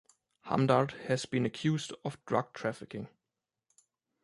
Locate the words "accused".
1.45-1.93